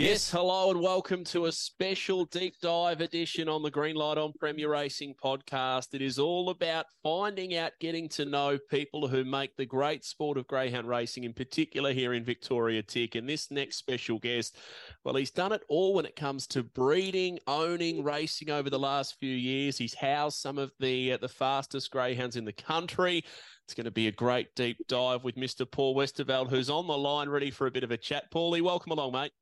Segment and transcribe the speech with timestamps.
[0.00, 4.32] Yes, hello and welcome to a special deep dive edition on the Green Light on
[4.32, 5.92] Premier Racing podcast.
[5.92, 10.38] It is all about finding out, getting to know people who make the great sport
[10.38, 13.14] of greyhound racing, in particular here in Victoria Tick.
[13.14, 14.56] And this next special guest,
[15.04, 19.18] well, he's done it all when it comes to breeding, owning, racing over the last
[19.20, 19.76] few years.
[19.76, 23.22] He's housed some of the uh, the fastest greyhounds in the country.
[23.66, 25.70] It's going to be a great deep dive with Mr.
[25.70, 28.32] Paul Westerveld, who's on the line ready for a bit of a chat.
[28.32, 29.32] Paulie, welcome along, mate.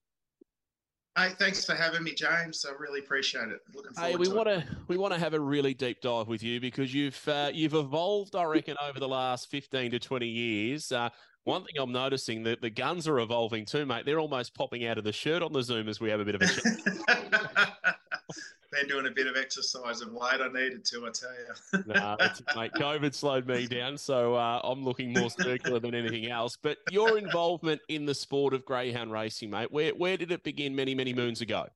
[1.19, 2.65] Hey, thanks for having me, James.
[2.65, 3.59] I really appreciate it.
[3.75, 6.45] Looking forward Hey, we want to we want to have a really deep dive with
[6.45, 10.93] you because you've uh, you've evolved, I reckon, over the last fifteen to twenty years.
[10.93, 11.09] Uh,
[11.43, 14.05] one thing I'm noticing that the guns are evolving too, mate.
[14.07, 16.37] They're almost popping out of the shirt on the Zoom as we have a bit
[16.37, 17.97] of a chat.
[18.71, 20.41] Been doing a bit of exercise of late.
[20.43, 21.85] I needed to, I tell you.
[21.95, 26.31] nah, that's, mate, COVID slowed me down, so uh, I'm looking more circular than anything
[26.31, 26.59] else.
[26.61, 30.77] But your involvement in the sport of greyhound racing, mate, where where did it begin
[30.77, 31.67] many many moons ago?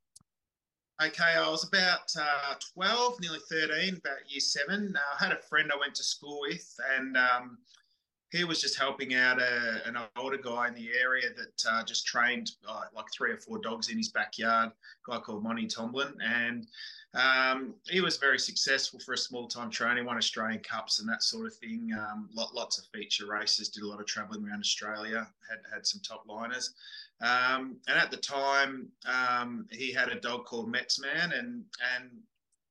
[1.03, 4.95] Okay, I was about uh, 12, nearly 13, about year seven.
[4.95, 7.59] Uh, I had a friend I went to school with, and um,
[8.33, 12.07] he was just helping out a, an older guy in the area that uh, just
[12.07, 16.15] trained uh, like three or four dogs in his backyard, a guy called Monty Tomlin.
[16.25, 16.67] And
[17.13, 21.23] um, he was very successful for a small time trainer, won Australian Cups and that
[21.23, 21.91] sort of thing.
[21.95, 25.87] Um, lot, lots of feature races, did a lot of travelling around Australia, had, had
[25.87, 26.73] some top liners.
[27.21, 32.11] Um, and at the time, um, he had a dog called Metzman, and and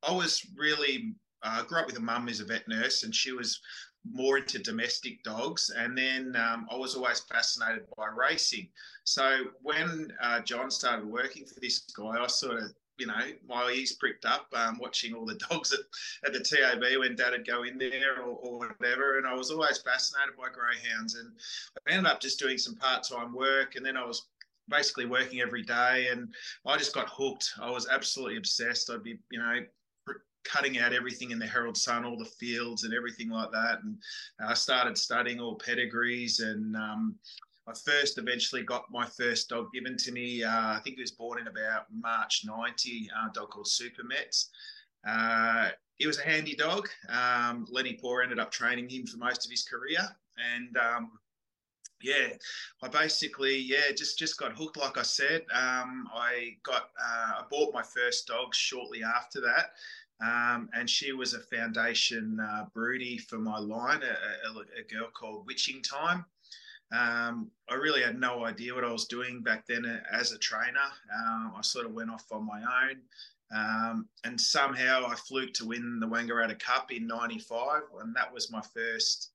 [0.04, 3.32] I was really uh, grew up with a mum who's a vet nurse, and she
[3.32, 3.62] was
[4.10, 5.72] more into domestic dogs.
[5.76, 8.70] And then um, I was always fascinated by racing.
[9.04, 13.14] So when uh, John started working for this guy, I sort of you know,
[13.48, 15.80] my ears pricked up um, watching all the dogs at,
[16.24, 19.18] at the TAB when Dad would go in there or, or whatever.
[19.18, 21.16] And I was always fascinated by greyhounds.
[21.16, 21.32] And
[21.88, 23.76] I ended up just doing some part time work.
[23.76, 24.28] And then I was
[24.70, 26.32] basically working every day and
[26.66, 27.54] I just got hooked.
[27.60, 28.92] I was absolutely obsessed.
[28.92, 29.62] I'd be, you know,
[30.44, 33.80] cutting out everything in the Herald Sun, all the fields and everything like that.
[33.84, 33.98] And
[34.46, 37.16] I started studying all pedigrees and um,
[37.68, 40.44] I first eventually got my first dog given to me.
[40.44, 44.50] Uh, I think he was born in about March 90, a dog called Super Mets.
[45.08, 46.90] Uh, he was a handy dog.
[47.10, 50.00] Um, Lenny Poor ended up training him for most of his career.
[50.56, 51.12] And um,
[52.02, 52.30] yeah,
[52.82, 54.78] I basically yeah just just got hooked.
[54.78, 59.74] Like I said, um, I got uh, I bought my first dog shortly after that.
[60.22, 65.10] Um, and she was a foundation uh, broodie for my line, a, a, a girl
[65.14, 66.26] called Witching Time.
[66.92, 70.80] Um, I really had no idea what I was doing back then as a trainer.
[71.26, 72.98] Um, I sort of went off on my own.
[73.54, 77.84] Um, and somehow I fluked to win the Wangaratta Cup in 95.
[78.02, 79.32] And that was my first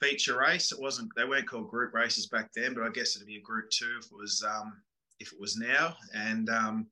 [0.00, 0.70] feature race.
[0.70, 3.42] It wasn't, they weren't called group races back then, but I guess it'd be a
[3.42, 4.74] group two if it was, um,
[5.18, 5.96] if it was now.
[6.14, 6.86] And, um,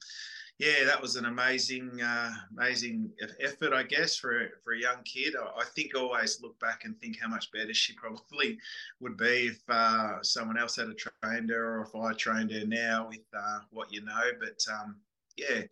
[0.59, 5.35] yeah, that was an amazing, uh, amazing effort, I guess, for for a young kid.
[5.37, 8.59] I, I, think always look back and think how much better she probably
[9.01, 13.09] would be if uh, someone else had trained her, or if I trained her now
[13.09, 14.31] with uh, what you know.
[14.41, 14.97] But um,
[15.37, 15.63] yeah,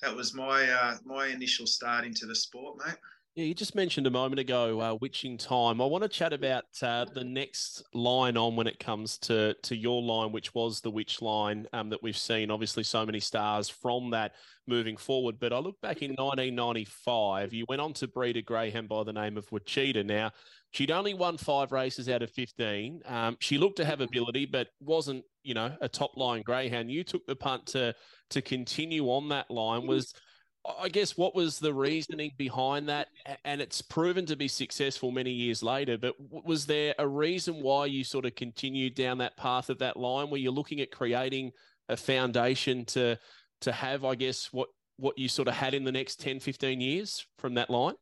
[0.00, 2.96] that was my uh, my initial start into the sport, mate.
[3.34, 5.80] Yeah, you just mentioned a moment ago uh, witching time.
[5.80, 9.74] I want to chat about uh, the next line on when it comes to to
[9.74, 12.50] your line, which was the witch line um, that we've seen.
[12.50, 14.32] Obviously, so many stars from that
[14.66, 15.36] moving forward.
[15.40, 19.14] But I look back in 1995, you went on to breed a greyhound by the
[19.14, 20.02] name of Wichita.
[20.02, 20.32] Now,
[20.72, 23.00] she'd only won five races out of 15.
[23.06, 26.90] Um, she looked to have ability, but wasn't, you know, a top line greyhound.
[26.90, 27.94] You took the punt to
[28.28, 29.86] to continue on that line.
[29.86, 30.12] Was
[30.64, 33.08] I guess what was the reasoning behind that?
[33.44, 35.98] And it's proven to be successful many years later.
[35.98, 39.96] But was there a reason why you sort of continued down that path of that
[39.96, 40.30] line?
[40.30, 41.50] Were you're looking at creating
[41.88, 43.18] a foundation to
[43.62, 46.80] to have, I guess, what what you sort of had in the next 10, 15
[46.80, 47.94] years from that line?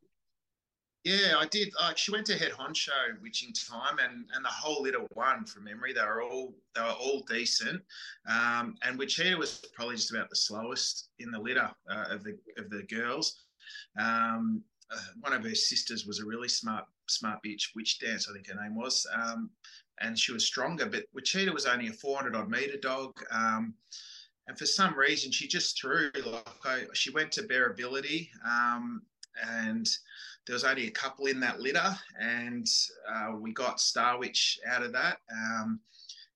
[1.03, 1.73] Yeah, I did.
[1.79, 5.63] Uh, she went to head honcho witching time, and and the whole litter won from
[5.63, 5.93] memory.
[5.93, 7.81] They were all they were all decent,
[8.29, 12.37] um, and Wichita was probably just about the slowest in the litter uh, of the
[12.57, 13.45] of the girls.
[13.99, 18.33] Um, uh, one of her sisters was a really smart smart bitch, Witch Dance, I
[18.33, 19.49] think her name was, um,
[19.99, 20.85] and she was stronger.
[20.85, 23.13] But Wichita was only a 400 odd meter dog.
[23.31, 23.73] Um,
[24.47, 29.01] and for some reason, she just threw like I, she went to bearability, um,
[29.47, 29.87] and
[30.47, 32.67] there was only a couple in that litter, and
[33.09, 35.17] uh, we got Starwitch out of that.
[35.31, 35.79] Um,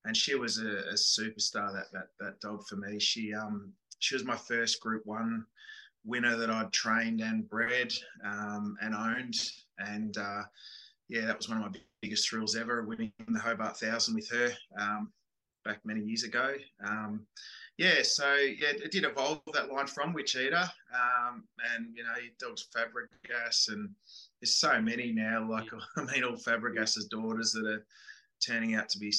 [0.05, 1.73] and she was a, a, superstar.
[1.73, 2.99] That that that dog for me.
[2.99, 5.45] She um she was my first Group One
[6.05, 7.91] winner that I'd trained and bred
[8.23, 9.35] um, and owned,
[9.79, 10.43] and uh,
[11.09, 14.51] yeah, that was one of my biggest thrills ever, winning the Hobart Thousand with her
[14.79, 15.11] um,
[15.63, 16.53] back many years ago.
[16.85, 17.25] Um,
[17.77, 21.43] yeah, so yeah, it did evolve that line from Wichita, um,
[21.73, 23.89] and you know, dogs Fabregas, and
[24.39, 25.45] there's so many now.
[25.49, 25.67] Like
[25.97, 27.85] I mean, all Fabregas's daughters that are
[28.45, 29.13] turning out to be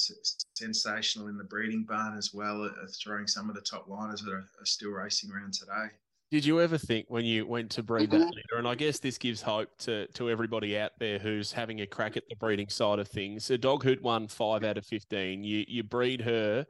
[0.55, 4.31] sensational in the breeding barn as well, are throwing some of the top liners that
[4.31, 5.93] are, are still racing around today.
[6.29, 9.17] Did you ever think when you went to breed that litter, and I guess this
[9.19, 12.97] gives hope to to everybody out there who's having a crack at the breeding side
[12.97, 13.51] of things.
[13.51, 16.65] A dog who'd won five out of fifteen, you you breed her,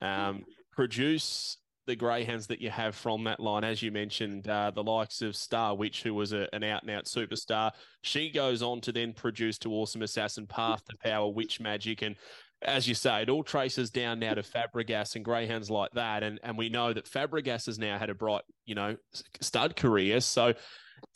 [0.00, 1.56] um, produce
[1.86, 5.34] the greyhounds that you have from that line, as you mentioned, uh, the likes of
[5.34, 7.72] Star Witch, who was a, an out and out superstar.
[8.02, 12.16] She goes on to then produce to Awesome Assassin, Path to Power, Witch Magic, and
[12.62, 16.38] as you say, it all traces down now to Fabregas and greyhounds like that, and
[16.42, 18.96] and we know that Fabregas has now had a bright, you know,
[19.40, 20.20] stud career.
[20.20, 20.52] So,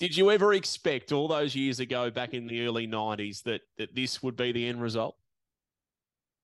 [0.01, 3.95] did you ever expect all those years ago, back in the early '90s, that that
[3.95, 5.17] this would be the end result?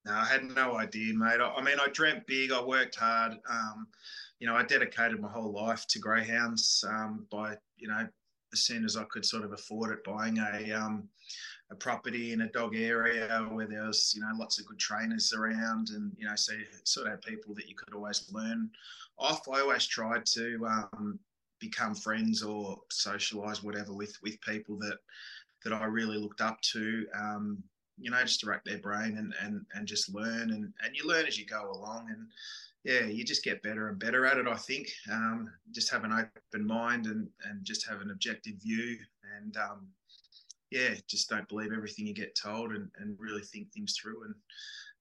[0.04, 1.40] No, I had no idea, mate.
[1.40, 2.52] I, I mean, I dreamt big.
[2.52, 3.32] I worked hard.
[3.48, 3.86] Um,
[4.38, 8.08] you know, I dedicated my whole life to greyhounds um, by, you know,
[8.52, 11.08] as soon as I could sort of afford it, buying a um,
[11.70, 15.32] a property in a dog area where there was, you know, lots of good trainers
[15.32, 16.54] around, and you know, so
[16.84, 18.70] sort of people that you could always learn
[19.18, 19.46] off.
[19.48, 21.18] I always tried to um,
[21.60, 24.98] become friends or socialize, whatever, with with people that
[25.64, 27.06] that I really looked up to.
[27.14, 27.62] Um,
[28.00, 31.06] you know, just to rack their brain and and and just learn, and and you
[31.06, 32.26] learn as you go along, and
[32.84, 34.46] yeah, you just get better and better at it.
[34.46, 38.96] I think um, just have an open mind and and just have an objective view
[39.36, 39.88] and um,
[40.70, 44.24] yeah, just don't believe everything you get told and, and really think things through.
[44.24, 44.34] And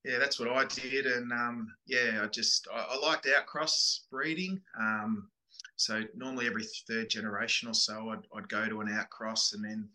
[0.04, 1.06] yeah, that's what I did.
[1.06, 4.60] And um, yeah, I just, I, I liked outcross breeding.
[4.80, 5.30] Um,
[5.76, 9.88] so normally every third generation or so, I'd, I'd go to an outcross and then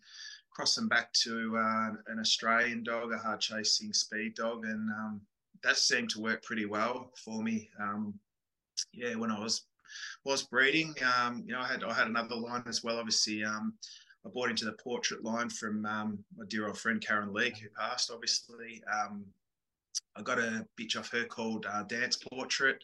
[0.55, 4.65] cross them back to uh, an Australian dog, a hard chasing speed dog.
[4.65, 5.21] And um,
[5.63, 7.69] that seemed to work pretty well for me.
[7.79, 8.17] Um,
[8.93, 9.65] yeah, when I was
[10.23, 12.97] was breeding, um, you know, I had I had another line as well.
[12.97, 13.73] Obviously, um,
[14.25, 17.69] I bought into the portrait line from um, my dear old friend Karen Leake, who
[17.77, 18.81] passed, obviously.
[20.15, 22.83] I got a bitch off her called uh, Dance Portrait.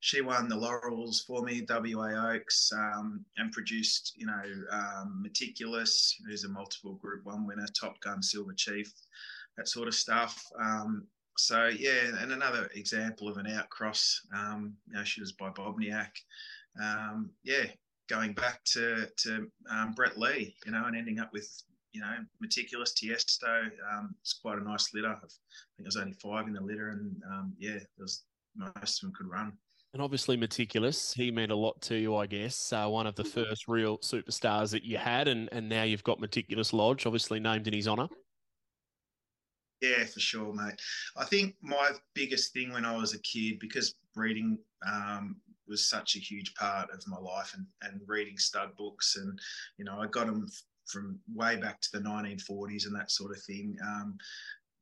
[0.00, 6.16] She won the laurels for me, WA Oaks, um, and produced, you know, um, Meticulous,
[6.26, 8.90] who's a multiple Group One winner, Top Gun, Silver Chief,
[9.58, 10.42] that sort of stuff.
[10.58, 14.20] Um, so yeah, and another example of an outcross.
[14.34, 16.12] Um, you know, she was by Bobniak.
[16.82, 17.64] Um, yeah,
[18.08, 22.14] going back to to um, Brett Lee, you know, and ending up with you know
[22.40, 23.64] meticulous Tiesto.
[23.92, 25.08] Um, it's quite a nice litter.
[25.08, 25.30] I think
[25.80, 28.24] there's only five in the litter, and um, yeah, was
[28.56, 29.52] most of them could run.
[29.92, 31.12] And obviously, meticulous.
[31.12, 32.72] He meant a lot to you, I guess.
[32.72, 36.20] Uh, one of the first real superstars that you had, and and now you've got
[36.20, 38.08] meticulous Lodge, obviously named in his honour.
[39.80, 40.80] Yeah, for sure, mate.
[41.16, 46.16] I think my biggest thing when I was a kid, because breeding um, was such
[46.16, 49.16] a huge part of my life and, and reading stud books.
[49.16, 49.38] And,
[49.78, 50.46] you know, I got them
[50.90, 53.76] from way back to the 1940s and that sort of thing.
[53.82, 54.18] Um,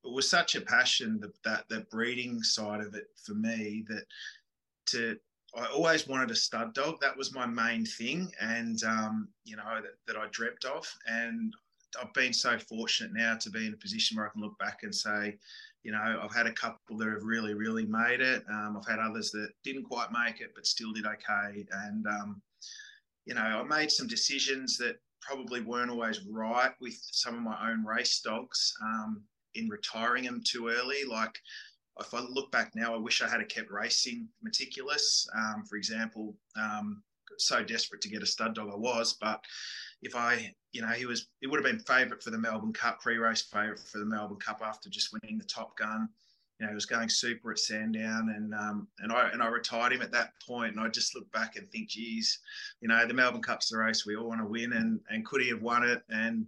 [0.04, 4.04] it was such a passion that, that breeding side of it for me that
[4.86, 5.18] to
[5.56, 7.00] I always wanted a stud dog.
[7.00, 10.86] That was my main thing, and um, you know that, that I dreamt of.
[11.06, 11.54] And
[12.00, 14.80] I've been so fortunate now to be in a position where I can look back
[14.82, 15.38] and say,
[15.84, 18.44] you know, I've had a couple that have really, really made it.
[18.50, 21.66] Um, I've had others that didn't quite make it, but still did okay.
[21.72, 22.42] And, um,
[23.24, 27.70] you know, I made some decisions that probably weren't always right with some of my
[27.70, 29.22] own race dogs um,
[29.54, 31.04] in retiring them too early.
[31.04, 31.38] Like,
[32.00, 35.28] if I look back now, I wish I had kept racing meticulous.
[35.36, 37.02] Um, for example, um,
[37.38, 39.44] so desperate to get a stud dog I was, but
[40.02, 43.00] if I, you know, he was, he would have been favourite for the Melbourne Cup,
[43.00, 46.08] pre-race favourite for the Melbourne Cup after just winning the Top Gun.
[46.58, 49.92] You know, he was going super at Sandown, and um, and I and I retired
[49.92, 52.40] him at that point, and I just look back and think, geez,
[52.80, 55.40] you know, the Melbourne Cup's the race we all want to win, and and could
[55.40, 56.02] he have won it?
[56.10, 56.46] And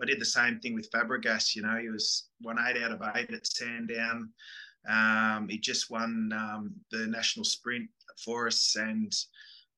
[0.00, 1.56] I did the same thing with Fabregas.
[1.56, 4.30] You know, he was won eight out of eight at Sandown.
[4.88, 7.88] Um, he just won um, the national sprint
[8.24, 9.12] for us, and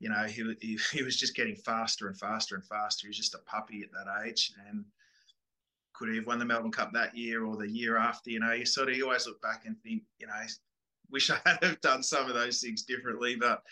[0.03, 3.07] you know, he, he, he was just getting faster and faster and faster.
[3.07, 4.53] He was just a puppy at that age.
[4.69, 4.85] And
[5.95, 8.31] could he have won the Melbourne Cup that year or the year after?
[8.31, 10.33] You know, you sort of you always look back and think, you know,
[11.11, 13.37] wish I had have done some of those things differently.
[13.37, 13.63] But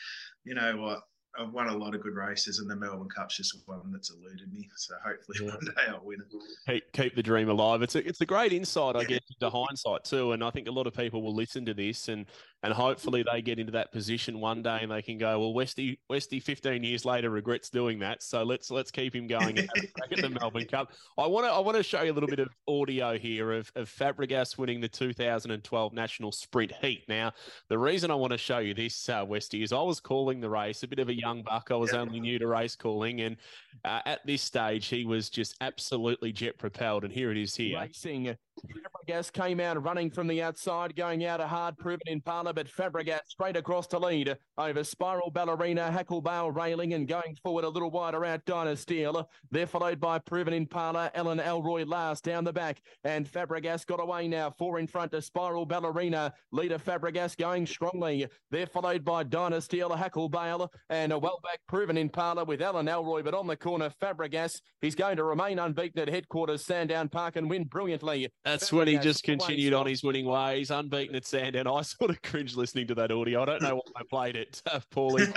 [0.45, 1.03] you know what?
[1.39, 4.53] I've won a lot of good races, and the Melbourne Cup's just one that's eluded
[4.53, 4.69] me.
[4.77, 5.55] So hopefully yeah.
[5.55, 6.43] one day I'll win it.
[6.67, 7.83] Keep, keep the dream alive.
[7.83, 10.33] It's a, it's a great insight, I guess, into hindsight too.
[10.33, 12.27] And I think a lot of people will listen to this and
[12.63, 15.99] and hopefully they get into that position one day and they can go, well, Westy,
[16.11, 18.23] Westy, 15 years later regrets doing that.
[18.23, 20.93] So let's let's keep him going and back at the Melbourne Cup.
[21.17, 23.73] I want to I want to show you a little bit of audio here of,
[23.75, 27.05] of Fabregas winning the 2012 National Sprint Heat.
[27.09, 27.33] Now,
[27.69, 30.51] the reason I want to show you this, uh, Westy, is I was calling the
[30.51, 31.69] race, a bit of a young buck.
[31.71, 32.01] I was yeah.
[32.01, 33.37] only new to race calling, and
[33.85, 37.05] uh, at this stage, he was just absolutely jet propelled.
[37.05, 37.81] And here it is here.
[37.81, 42.53] Racing Fabregas came out running from the outside, going out a hard proven in Impala,
[42.53, 47.69] but Fabregas straight across to lead over Spiral Ballerina, Hacklebale railing, and going forward a
[47.69, 49.27] little wider out Dynasteel.
[49.51, 54.01] They're followed by Proven in Impala, Ellen Elroy last down the back, and Fabregas got
[54.01, 56.33] away now, four in front to Spiral Ballerina.
[56.53, 58.27] Leader Fabregas going strongly.
[58.51, 63.23] They're followed by Dynasteel, Hacklebale, and a well back Proven in Impala with Ellen Elroy,
[63.23, 64.61] but on the corner, Fabregas.
[64.81, 68.29] He's going to remain unbeaten at headquarters, Sandown Park, and win brilliantly.
[68.51, 71.69] That's when he just continued on his winning ways, unbeaten at Sandown.
[71.69, 73.43] I sort of cringe listening to that audio.
[73.43, 75.31] I don't know why I played it, uh, Paulie.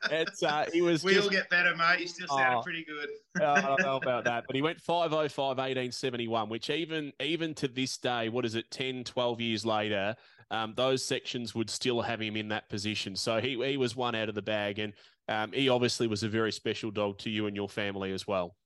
[0.10, 1.04] it's uh, he was.
[1.04, 2.00] We just, all get better, mate.
[2.00, 3.08] You still sounded oh, pretty good.
[3.40, 7.96] I don't know about that, but he went 505 1871, which even even to this
[7.96, 10.16] day, what is it, 10, 12 years later,
[10.50, 13.14] um, those sections would still have him in that position.
[13.14, 14.94] So he he was one out of the bag, and
[15.28, 18.56] um, he obviously was a very special dog to you and your family as well.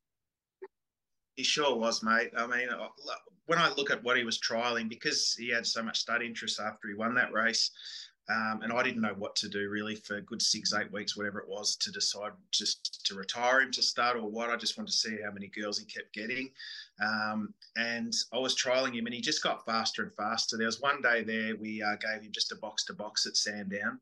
[1.36, 2.30] He sure was, mate.
[2.36, 2.68] I mean,
[3.50, 6.60] when I look at what he was trialing, because he had so much stud interest
[6.60, 7.72] after he won that race,
[8.28, 11.40] um, and I didn't know what to do really for good six, eight weeks, whatever
[11.40, 14.50] it was, to decide just to retire him to start or what.
[14.50, 16.50] I just wanted to see how many girls he kept getting.
[17.04, 20.56] Um, and I was trialing him, and he just got faster and faster.
[20.56, 23.36] There was one day there we uh, gave him just a box to box at
[23.36, 23.98] Sandown.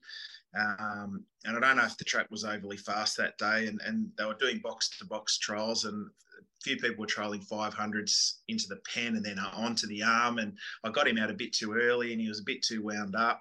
[0.55, 4.11] Um, and I don't know if the track was overly fast that day, and, and
[4.19, 8.67] they were doing box to box trials, and a few people were trialing 500s into
[8.69, 10.39] the pen and then onto the arm.
[10.39, 12.83] And I got him out a bit too early and he was a bit too
[12.83, 13.41] wound up.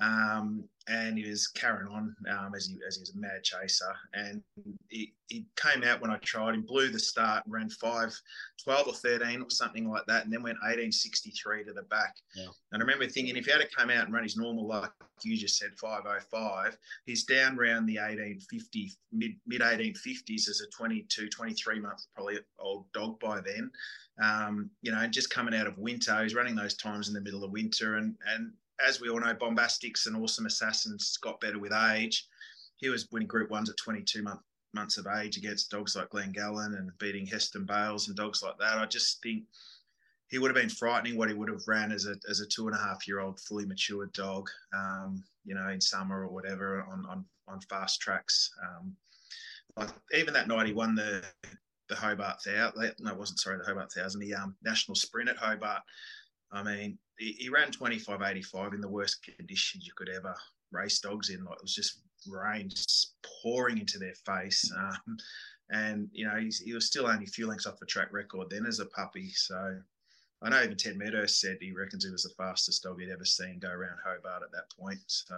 [0.00, 3.94] Um, and he was carrying on um, as he as he was a mad chaser.
[4.14, 4.42] And
[4.88, 8.12] he, he came out when I tried him, blew the start, and ran five,
[8.64, 12.16] 12 or 13 or something like that, and then went 1863 to the back.
[12.34, 12.46] Yeah.
[12.72, 14.90] And I remember thinking if he had to come out and run his normal, like
[15.22, 21.28] you just said, 505, he's down around the 1850, mid mid 1850s as a 22,
[21.28, 23.70] 23 month probably old dog by then.
[24.22, 27.20] Um, you know, and just coming out of winter, he's running those times in the
[27.20, 28.52] middle of winter, and and
[28.86, 32.26] as we all know, Bombastics and Awesome Assassins got better with age.
[32.76, 34.40] He was winning Group Ones at 22 month,
[34.74, 38.78] months of age against dogs like Glengallon and beating Heston Bales and dogs like that.
[38.78, 39.44] I just think
[40.28, 42.66] he would have been frightening what he would have ran as a as a two
[42.66, 46.82] and a half year old fully matured dog, um, you know, in summer or whatever
[46.90, 48.50] on on on fast tracks.
[48.62, 48.96] Um,
[49.76, 51.24] like even that night he won the
[51.88, 52.94] the Hobart Thousand.
[53.00, 54.20] No, it wasn't sorry the Hobart Thousand.
[54.20, 55.82] The um, national sprint at Hobart.
[56.52, 60.34] I mean, he, he ran 25.85 in the worst conditions you could ever
[60.70, 61.44] race dogs in.
[61.44, 64.70] Like it was just rain just pouring into their face.
[64.76, 65.16] Um,
[65.70, 68.66] and, you know, he was still only a few lengths off the track record then
[68.66, 69.30] as a puppy.
[69.30, 69.78] So
[70.42, 73.24] I know even Ted Meadows said he reckons he was the fastest dog he'd ever
[73.24, 74.98] seen go around Hobart at that point.
[75.06, 75.36] So.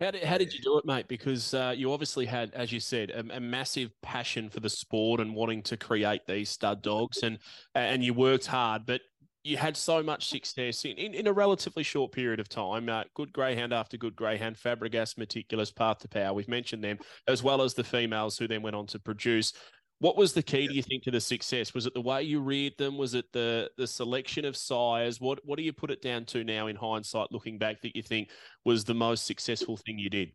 [0.00, 1.06] How did, how did you do it, mate?
[1.08, 5.20] Because uh, you obviously had, as you said, a, a, massive passion for the sport
[5.20, 7.38] and wanting to create these stud dogs, and
[7.76, 8.84] and you worked hard.
[8.84, 9.02] But
[9.44, 12.88] you had so much success in, in, in a relatively short period of time.
[12.88, 16.32] Uh, good greyhound after good greyhound, Fabregas, meticulous, path to power.
[16.32, 19.52] We've mentioned them, as well as the females who then went on to produce.
[20.02, 21.74] What was the key, do you think, to the success?
[21.74, 22.98] Was it the way you reared them?
[22.98, 25.20] Was it the the selection of sires?
[25.20, 28.02] What what do you put it down to now in hindsight, looking back, that you
[28.02, 28.30] think
[28.64, 30.32] was the most successful thing you did?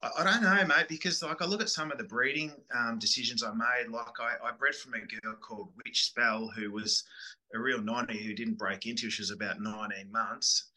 [0.00, 3.42] I don't know, mate, because like I look at some of the breeding um, decisions
[3.42, 3.90] I made.
[3.90, 7.02] Like I, I, bred from a girl called Witch Spell, who was
[7.52, 9.10] a real ninety who didn't break into.
[9.10, 10.70] She was about nineteen months,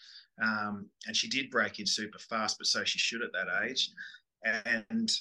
[0.44, 3.92] um, and she did break in super fast, but so she should at that age.
[4.44, 5.12] And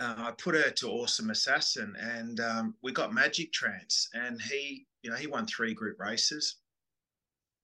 [0.00, 4.86] uh, I put her to Awesome Assassin, and um, we got Magic Trance, and he,
[5.02, 6.56] you know, he won three group races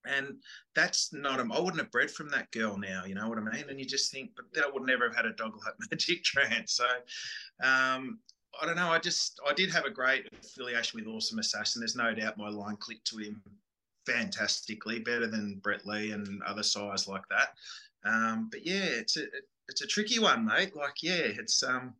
[0.05, 0.35] and
[0.75, 3.69] that's not I wouldn't have bred from that girl now, you know what I mean?
[3.69, 6.23] And you just think, but then I would never have had a dog like Magic
[6.23, 6.73] Trance.
[6.73, 6.85] So
[7.63, 8.19] um,
[8.61, 8.89] I don't know.
[8.89, 11.79] I just I did have a great affiliation with Awesome Assassin.
[11.81, 13.41] There's no doubt my line clicked to him
[14.05, 17.55] fantastically, better than Brett Lee and other sires like that.
[18.05, 19.23] Um, but yeah, it's a
[19.69, 20.75] it's a tricky one, mate.
[20.75, 21.93] Like yeah, it's um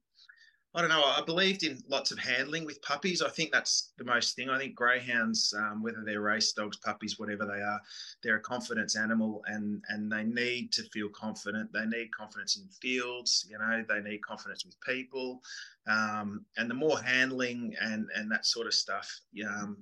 [0.76, 1.04] I don't know.
[1.04, 3.22] I believed in lots of handling with puppies.
[3.22, 4.50] I think that's the most thing.
[4.50, 7.80] I think greyhounds, um, whether they're race dogs, puppies, whatever they are,
[8.24, 11.72] they're a confidence animal, and and they need to feel confident.
[11.74, 13.46] They need confidence in fields.
[13.48, 15.44] You know, they need confidence with people,
[15.88, 19.08] um, and the more handling and and that sort of stuff,
[19.48, 19.78] um,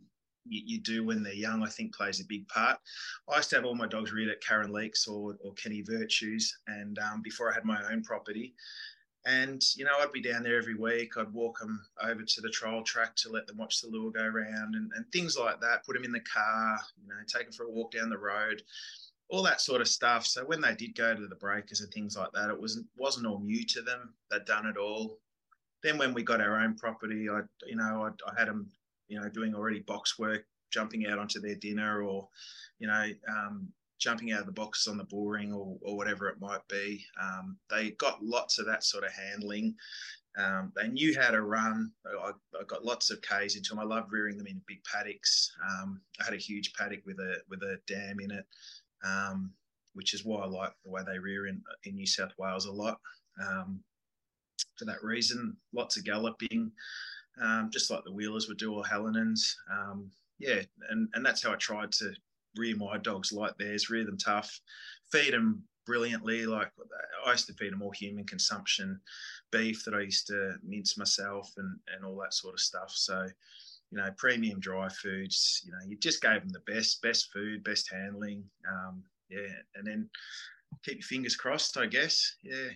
[0.46, 2.80] you, you, do when they're young, I think plays a big part.
[3.32, 6.54] I used to have all my dogs reared at Karen Leake's or, or Kenny Virtues,
[6.68, 8.56] and um, before I had my own property,
[9.26, 11.18] and, you know, I'd be down there every week.
[11.18, 14.24] I'd walk them over to the trial track to let them watch the lure go
[14.24, 17.54] around and, and things like that, put them in the car, you know, take them
[17.54, 18.64] for a walk down the road,
[19.30, 20.26] all that sort of stuff.
[20.26, 23.28] So when they did go to the breakers and things like that, it wasn't, wasn't
[23.28, 24.14] all new to them.
[24.30, 25.20] They'd done it all.
[25.84, 28.70] Then when we got our own property, I, you know, I, I had them,
[29.08, 32.28] you know, doing already box work, jumping out onto their dinner or,
[32.80, 33.68] you know, um,
[34.02, 37.06] jumping out of the box on the bull ring or, or whatever it might be.
[37.22, 39.76] Um, they got lots of that sort of handling.
[40.38, 41.92] Um, they knew how to run.
[42.06, 43.80] I, I, got lots of K's into them.
[43.80, 45.52] I love rearing them in big paddocks.
[45.70, 48.46] Um, I had a huge paddock with a with a dam in it,
[49.06, 49.52] um,
[49.94, 52.72] which is why I like the way they rear in in New South Wales a
[52.72, 52.98] lot.
[53.46, 53.84] Um,
[54.78, 56.72] for that reason, lots of galloping,
[57.42, 59.42] um, just like the wheelers would do or Hallinans.
[60.40, 62.14] yeah, and and that's how I tried to
[62.58, 64.60] rear my dogs like theirs, rear them tough,
[65.12, 66.46] feed them brilliantly.
[66.46, 66.72] Like
[67.26, 69.00] I used to feed them all human consumption
[69.52, 72.92] beef that I used to mince myself and, and all that sort of stuff.
[72.92, 73.28] So,
[73.92, 77.64] you know, premium dry foods, you know, you just gave them the best, best food,
[77.64, 78.44] best handling.
[78.70, 79.54] Um, yeah.
[79.76, 80.10] And then
[80.84, 82.36] keep your fingers crossed, I guess.
[82.44, 82.70] Yeah.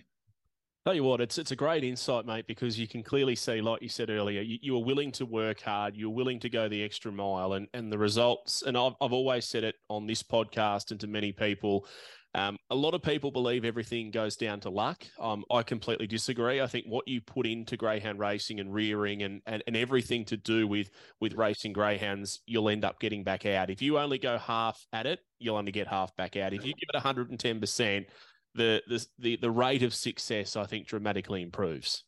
[0.86, 3.82] Tell you what, it's it's a great insight, mate, because you can clearly see, like
[3.82, 6.80] you said earlier, you, you are willing to work hard, you're willing to go the
[6.80, 8.62] extra mile, and and the results.
[8.62, 11.88] And I've I've always said it on this podcast and to many people.
[12.36, 15.04] Um, a lot of people believe everything goes down to luck.
[15.18, 16.60] Um, I completely disagree.
[16.60, 20.36] I think what you put into greyhound racing and rearing and, and, and everything to
[20.36, 23.70] do with with racing greyhounds, you'll end up getting back out.
[23.70, 26.52] If you only go half at it, you'll only get half back out.
[26.52, 28.06] If you give it 110 percent,
[28.56, 32.04] the, the the the rate of success, I think, dramatically improves.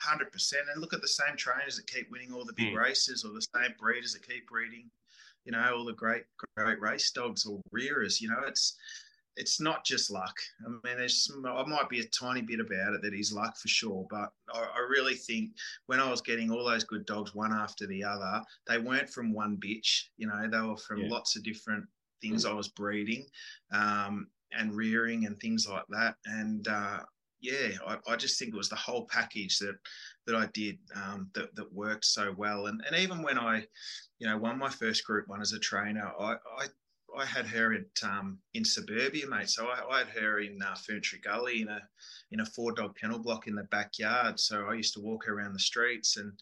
[0.00, 2.78] Hundred percent, and look at the same trainers that keep winning all the big mm.
[2.78, 4.90] races, or the same breeders that keep breeding.
[5.44, 6.24] You know, all the great
[6.56, 8.20] great race dogs or rearers.
[8.20, 8.76] You know, it's
[9.36, 10.36] it's not just luck.
[10.66, 13.56] I mean, there's some, I might be a tiny bit about it that is luck
[13.56, 15.52] for sure, but I, I, really think
[15.86, 19.32] when I was getting all those good dogs one after the other, they weren't from
[19.32, 20.04] one bitch.
[20.18, 21.08] You know, they were from yeah.
[21.08, 21.86] lots of different
[22.20, 23.26] things I was breeding.
[23.72, 26.16] Um, and rearing and things like that.
[26.26, 27.00] And uh,
[27.40, 29.74] yeah, I, I, just think it was the whole package that
[30.26, 32.66] that I did um, that that worked so well.
[32.66, 33.64] And and even when I,
[34.18, 36.66] you know, won my first Group One as a trainer, I I,
[37.18, 39.50] I had her at um, in suburbia, mate.
[39.50, 41.80] So I, I had her in uh, Ferntree Gully in a
[42.30, 44.38] in a four dog kennel block in the backyard.
[44.38, 46.32] So I used to walk her around the streets and.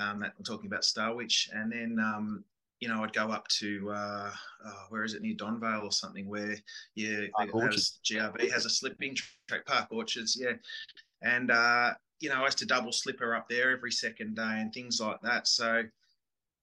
[0.00, 2.44] Um, I'm talking about Starwitch, and then um,
[2.80, 4.30] you know, I'd go up to uh,
[4.64, 6.56] uh, where is it near Donvale or something where
[6.94, 9.16] yeah, has, GRV has a slipping
[9.48, 10.54] track, Park Orchards, yeah,
[11.22, 14.42] and uh, you know, I used to double slip her up there every second day
[14.42, 15.46] and things like that.
[15.46, 15.82] So,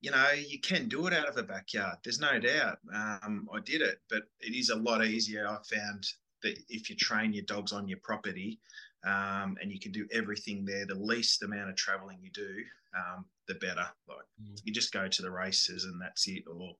[0.01, 1.97] you know, you can do it out of a backyard.
[2.03, 2.79] There's no doubt.
[2.93, 5.47] Um, I did it, but it is a lot easier.
[5.47, 6.05] I found
[6.43, 8.59] that if you train your dogs on your property,
[9.05, 10.85] um, and you can do everything there.
[10.85, 12.63] The least amount of traveling you do,
[12.97, 13.87] um, the better.
[14.07, 14.59] Like mm.
[14.63, 16.75] you just go to the races and that's it, or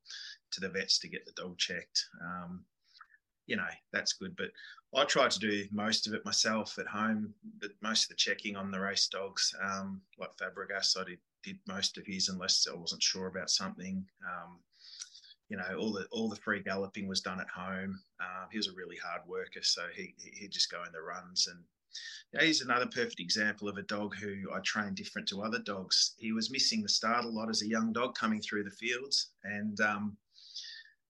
[0.52, 2.06] to the vets to get the dog checked.
[2.22, 2.66] Um,
[3.48, 4.50] you know that's good, but
[4.96, 7.34] I try to do most of it myself at home.
[7.60, 11.60] But most of the checking on the race dogs, um, like Fabregas, I did, did
[11.68, 14.60] most of his unless I wasn't sure about something um,
[15.50, 18.00] you know, all the all the free galloping was done at home.
[18.20, 21.48] Um, he was a really hard worker, so he he'd just go in the runs
[21.48, 21.64] and
[22.40, 26.16] he's another perfect example of a dog who I trained different to other dogs.
[26.18, 29.32] He was missing the start a lot as a young dog coming through the fields.
[29.44, 30.18] And, um,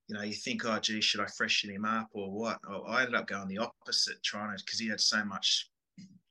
[0.07, 2.59] you know, you think, oh, gee, should I freshen him up or what?
[2.87, 5.69] I ended up going the opposite, trying to, because he had so much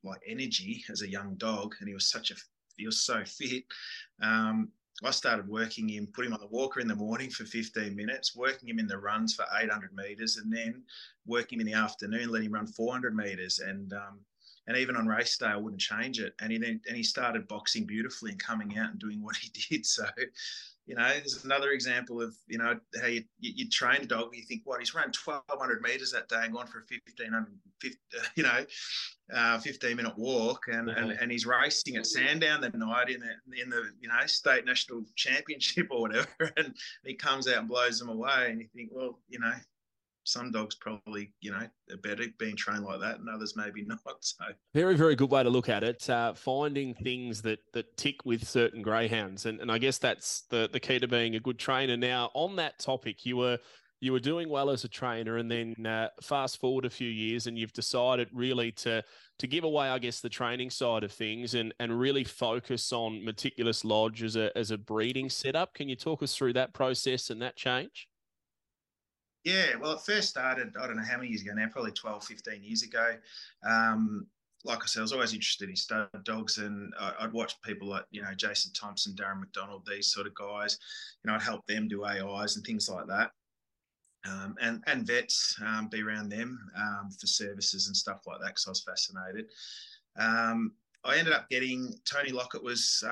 [0.04, 2.34] like energy as a young dog and he was such a,
[2.76, 3.64] he was so fit.
[4.22, 4.70] Um,
[5.02, 8.36] I started working him, put him on the walker in the morning for 15 minutes,
[8.36, 10.84] working him in the runs for 800 meters, and then
[11.26, 13.58] working him in the afternoon, let him run 400 meters.
[13.58, 14.20] And um,
[14.66, 16.34] and even on race day, I wouldn't change it.
[16.40, 19.50] And he then and he started boxing beautifully and coming out and doing what he
[19.70, 19.84] did.
[19.84, 20.06] So,
[20.86, 24.30] you know, there's another example of you know how you you, you train a dog.
[24.34, 27.46] You think, what he's run 1,200 meters that day and gone for a 1,500,
[28.36, 28.64] you know,
[29.34, 30.98] uh, 15 minute walk, and, mm-hmm.
[30.98, 34.64] and and he's racing at Sandown that night in the in the you know state
[34.64, 36.74] national championship or whatever, and
[37.04, 38.48] he comes out and blows them away.
[38.50, 39.52] And you think, well, you know,
[40.24, 44.00] some dogs probably you know are better being trained like that, and others maybe not.
[44.20, 46.08] So very very good way to look at it.
[46.08, 50.68] Uh, finding things that that tick with certain greyhounds, and and I guess that's the
[50.72, 51.96] the key to being a good trainer.
[51.96, 53.58] Now on that topic, you were
[54.04, 57.46] you were doing well as a trainer, and then uh, fast forward a few years,
[57.46, 59.02] and you've decided really to
[59.38, 63.24] to give away, I guess, the training side of things, and and really focus on
[63.24, 65.74] meticulous lodge as a as a breeding setup.
[65.74, 68.08] Can you talk us through that process and that change?
[69.44, 72.24] Yeah, well, it first started, I don't know how many years ago now, probably 12,
[72.24, 73.14] 15 years ago.
[73.68, 74.26] Um,
[74.64, 78.06] like I said, I was always interested in stud dogs, and I'd watch people like
[78.10, 80.78] you know Jason Thompson, Darren McDonald, these sort of guys.
[81.22, 83.32] You know, I'd help them do AIs and things like that
[84.26, 88.48] um, and and vets um, be around them um, for services and stuff like that
[88.48, 89.46] because I was fascinated.
[90.16, 90.72] Um,
[91.04, 93.02] I ended up getting Tony Lockett was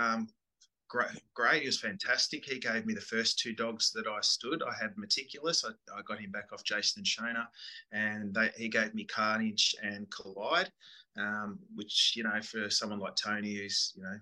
[1.35, 1.63] great.
[1.63, 2.45] He was fantastic.
[2.45, 4.63] He gave me the first two dogs that I stood.
[4.63, 5.65] I had Meticulous.
[5.65, 7.47] I, I got him back off Jason and Shona,
[7.93, 10.71] and they, he gave me Carnage and Collide,
[11.17, 14.19] um, which you know for someone like Tony who's you know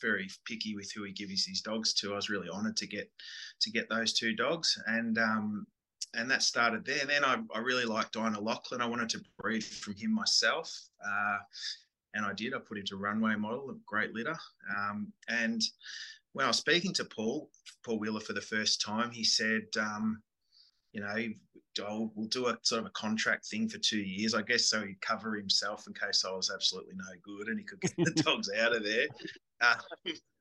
[0.00, 2.12] very picky with who he gives his dogs to.
[2.12, 3.10] I was really honoured to get
[3.60, 5.66] to get those two dogs, and um,
[6.14, 7.00] and that started there.
[7.00, 8.80] And then I, I really liked Dyna Lachlan.
[8.80, 10.72] I wanted to breed from him myself.
[11.04, 11.38] Uh,
[12.14, 12.54] and I did.
[12.54, 14.36] I put him to runway model, a great litter.
[14.76, 15.62] Um, and
[16.32, 17.50] when I was speaking to Paul,
[17.84, 20.22] Paul Wheeler for the first time, he said, um,
[20.92, 21.14] you know,
[21.86, 24.84] I'll, we'll do a sort of a contract thing for two years, I guess, so
[24.84, 28.10] he'd cover himself in case I was absolutely no good and he could get the
[28.22, 29.06] dogs out of there.
[29.60, 29.76] Uh,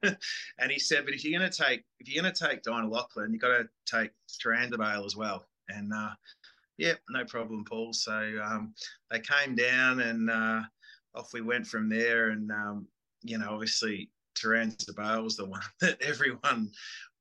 [0.59, 2.89] and he said, but if you're going to take if you're going to take Dyna
[2.89, 5.45] Lachlan, you've got to take Strandabale as well.
[5.69, 6.11] And uh,
[6.77, 7.93] yeah, no problem, Paul.
[7.93, 8.73] So um,
[9.11, 10.61] they came down and uh,
[11.19, 12.29] off we went from there.
[12.29, 12.87] And, um,
[13.21, 16.71] you know, obviously Taranza was the one that everyone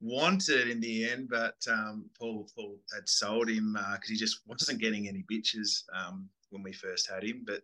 [0.00, 4.40] wanted in the end, but um, Paul, Paul had sold him because uh, he just
[4.46, 7.42] wasn't getting any bitches um, when we first had him.
[7.46, 7.62] But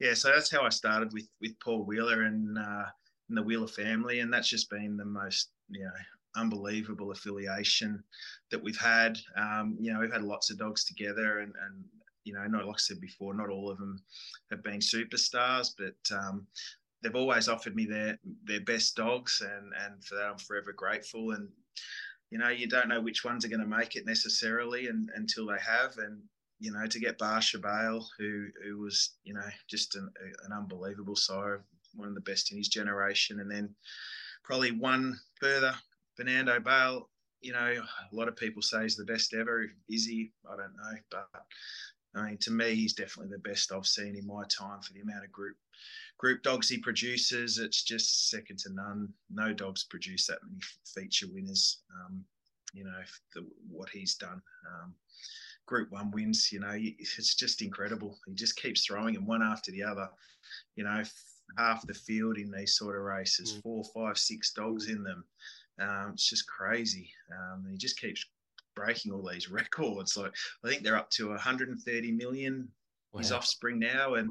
[0.00, 2.86] yeah, so that's how I started with with Paul Wheeler and, uh,
[3.28, 5.90] and the Wheeler family, and that's just been the most you know
[6.36, 8.02] unbelievable affiliation
[8.50, 9.18] that we've had.
[9.36, 11.84] Um, you know, we've had lots of dogs together, and, and
[12.28, 14.02] you know, not like I said before, not all of them
[14.50, 16.46] have been superstars, but um,
[17.02, 21.30] they've always offered me their their best dogs, and and for that I'm forever grateful.
[21.30, 21.48] And
[22.30, 25.46] you know, you don't know which ones are going to make it necessarily, and until
[25.46, 26.20] they have, and
[26.60, 30.10] you know, to get Barcia Bale, who who was you know just an,
[30.44, 31.64] an unbelievable sire,
[31.94, 33.74] one of the best in his generation, and then
[34.44, 35.74] probably one further
[36.14, 37.08] Fernando Bale,
[37.40, 37.74] you know,
[38.12, 39.64] a lot of people say he's the best ever.
[39.88, 40.32] Is he?
[40.46, 41.28] I don't know, but
[42.14, 45.00] I mean, to me, he's definitely the best I've seen in my time for the
[45.00, 45.56] amount of group
[46.18, 47.58] group dogs he produces.
[47.58, 49.12] It's just second to none.
[49.30, 50.60] No dogs produce that many
[50.94, 51.78] feature winners.
[51.94, 52.24] Um,
[52.72, 53.00] you know
[53.34, 54.42] the, what he's done.
[54.66, 54.94] Um,
[55.66, 56.50] group one wins.
[56.52, 58.18] You know, it's just incredible.
[58.26, 60.08] He just keeps throwing them one after the other.
[60.76, 61.02] You know,
[61.56, 63.62] half the field in these sort of races, mm.
[63.62, 65.24] four, five, six dogs in them.
[65.80, 67.10] Um, it's just crazy.
[67.32, 68.24] Um, he just keeps
[68.78, 70.16] breaking all these records.
[70.16, 70.32] Like
[70.64, 72.68] I think they're up to 130 million.
[73.12, 73.20] Wow.
[73.20, 74.30] His offspring now, and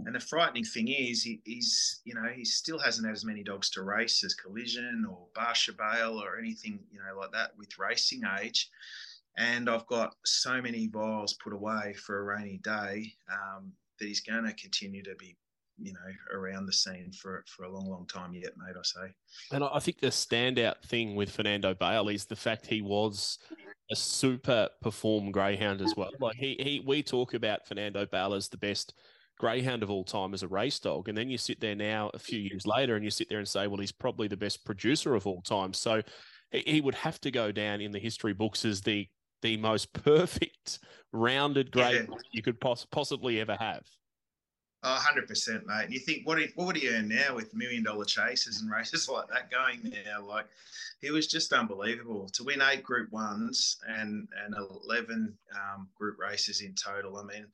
[0.00, 3.44] and the frightening thing is he, he's you know he still hasn't had as many
[3.44, 7.78] dogs to race as Collision or Barcia Bale or anything you know like that with
[7.78, 8.68] racing age.
[9.38, 14.22] And I've got so many vials put away for a rainy day um, that he's
[14.22, 15.36] going to continue to be
[15.78, 18.76] you know around the scene for for a long, long time yet, mate.
[18.76, 19.12] I say.
[19.52, 23.38] And I think the standout thing with Fernando Bale is the fact he was
[23.90, 26.10] a super perform greyhound as well.
[26.20, 28.94] Like he he we talk about Fernando Bale as the best
[29.38, 32.18] greyhound of all time as a race dog, and then you sit there now a
[32.18, 35.14] few years later and you sit there and say, well, he's probably the best producer
[35.14, 35.72] of all time.
[35.72, 36.02] So
[36.50, 39.06] he, he would have to go down in the history books as the
[39.42, 40.80] the most perfect
[41.12, 42.16] rounded greyhound yeah.
[42.32, 43.82] you could poss- possibly ever have.
[44.88, 45.84] Oh, 100%, mate.
[45.86, 49.08] And you think, what, what would he earn now with million dollar chases and races
[49.12, 50.24] like that going now?
[50.24, 50.46] Like,
[51.00, 52.28] he was just unbelievable.
[52.34, 54.54] To win eight Group Ones and, and
[54.86, 57.46] 11 um, group races in total, I mean,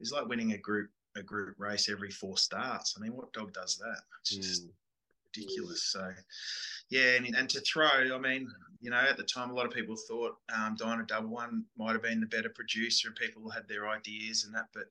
[0.00, 2.94] it's like winning a group a group race every four starts.
[2.96, 4.00] I mean, what dog does that?
[4.20, 4.70] It's just mm.
[5.36, 5.82] ridiculous.
[5.82, 6.10] So,
[6.90, 8.48] yeah, and, and to throw, I mean,
[8.80, 11.92] you know, at the time, a lot of people thought um, Dinah Double One might
[11.92, 14.84] have been the better producer, and people had their ideas and that, but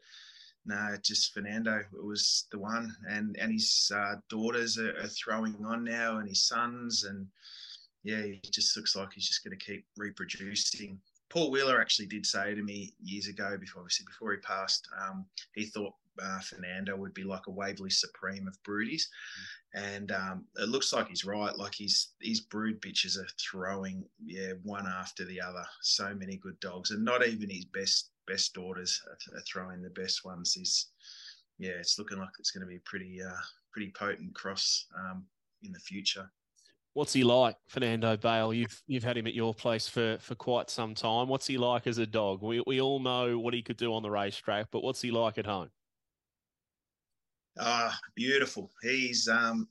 [0.67, 5.55] no, just Fernando it was the one, and and his uh, daughters are, are, throwing
[5.65, 7.25] on now, and his sons, and
[8.03, 10.99] yeah, he just looks like he's just going to keep reproducing.
[11.29, 15.25] Paul Wheeler actually did say to me years ago, before obviously before he passed, um,
[15.53, 19.03] he thought uh, Fernando would be like a Waverley Supreme of broodies,
[19.73, 21.57] and um, it looks like he's right.
[21.57, 25.63] Like his his brood bitches are throwing, yeah, one after the other.
[25.81, 29.89] So many good dogs, and not even his best best daughters are, are throwing the
[29.91, 30.55] best ones.
[30.57, 30.89] Is
[31.57, 35.25] yeah, it's looking like it's going to be pretty uh, pretty potent cross um,
[35.63, 36.29] in the future.
[36.93, 38.53] What's he like, Fernando Bale?
[38.53, 41.27] You've you've had him at your place for for quite some time.
[41.27, 42.41] What's he like as a dog?
[42.41, 45.37] We we all know what he could do on the racetrack, but what's he like
[45.37, 45.69] at home?
[47.59, 48.71] Ah, beautiful.
[48.81, 49.67] He's um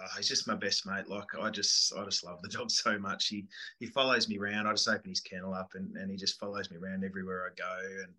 [0.00, 1.08] oh, he's just my best mate.
[1.08, 3.28] Like I just, I just love the dog so much.
[3.28, 3.46] He
[3.78, 4.66] he follows me around.
[4.66, 7.54] I just open his kennel up, and, and he just follows me around everywhere I
[7.56, 8.02] go.
[8.02, 8.12] And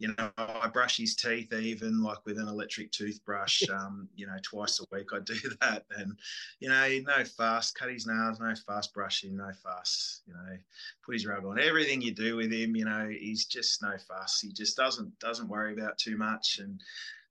[0.00, 3.62] you know, I brush his teeth even like with an electric toothbrush.
[3.70, 5.84] Um, you know, twice a week I do that.
[5.96, 6.18] And
[6.58, 7.70] you know, no fuss.
[7.70, 8.88] Cut his nails, no fuss.
[8.88, 10.22] Brushing, no fuss.
[10.26, 10.56] You know,
[11.04, 11.60] put his rug on.
[11.60, 14.40] Everything you do with him, you know, he's just no fuss.
[14.40, 16.58] He just doesn't doesn't worry about too much.
[16.58, 16.80] And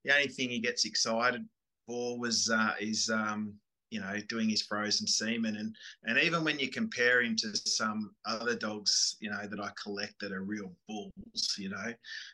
[0.06, 1.46] the only thing he gets excited
[1.86, 3.54] for was uh, is um,
[3.90, 5.56] you know, doing his frozen semen.
[5.58, 5.76] And
[6.06, 10.20] and even when you compare him to some other dogs, you know, that I collect
[10.22, 11.94] that are real bulls, you know,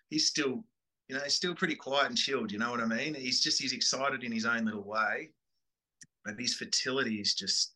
[0.09, 0.63] he's still,
[1.07, 2.51] you know, he's still pretty quiet and chilled.
[2.51, 3.13] You know what I mean?
[3.13, 5.29] He's just he's excited in his own little way,
[6.23, 7.75] but his fertility is just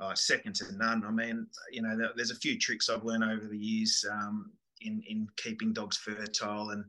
[0.00, 1.04] uh, second to none.
[1.04, 5.02] I mean, you know, there's a few tricks I've learned over the years um, in
[5.08, 6.84] in keeping dogs fertile and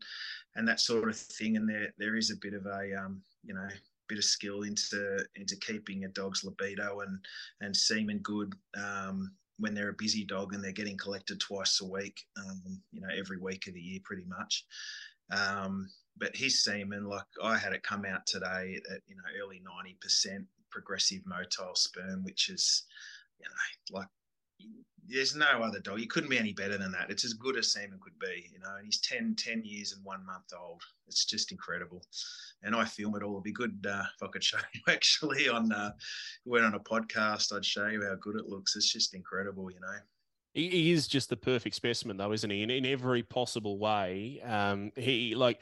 [0.56, 1.58] and that sort of thing.
[1.58, 3.68] And there there is a bit of a um, you know
[4.10, 7.20] bit of skill into into keeping a dog's libido and
[7.62, 11.86] and semen good um, when they're a busy dog and they're getting collected twice a
[11.86, 14.66] week, um, you know, every week of the year, pretty much.
[15.32, 19.62] Um, but his semen, like I had it come out today at you know early
[19.64, 22.84] ninety percent progressive motile sperm, which is
[23.40, 24.08] you know like
[25.10, 26.00] there's no other dog.
[26.00, 27.10] He couldn't be any better than that.
[27.10, 28.76] It's as good as semen could be, you know.
[28.78, 30.82] And he's 10, 10 years and one month old.
[31.08, 32.04] It's just incredible.
[32.62, 33.34] And I film it all.
[33.34, 35.92] It'd be good uh, if I could show you actually on, uh,
[36.46, 38.76] went on a podcast, I'd show you how good it looks.
[38.76, 39.98] It's just incredible, you know.
[40.54, 42.64] He is just the perfect specimen, though, isn't he?
[42.64, 44.42] In, in every possible way.
[44.44, 45.62] Um, he like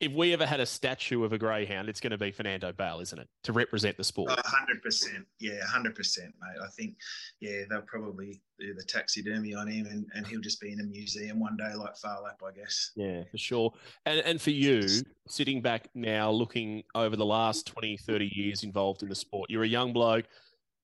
[0.00, 3.00] if we ever had a statue of a greyhound, it's going to be Fernando Bale,
[3.00, 4.30] isn't it, to represent the sport?
[4.44, 6.62] hundred percent, yeah, hundred percent, mate.
[6.62, 6.94] I think,
[7.40, 10.84] yeah, they'll probably do the taxidermy on him, and, and he'll just be in a
[10.84, 12.92] museum one day, like Phar Lap, I guess.
[12.94, 13.72] Yeah, for sure.
[14.06, 14.86] And and for you,
[15.26, 19.64] sitting back now, looking over the last 20, 30 years involved in the sport, you're
[19.64, 20.26] a young bloke,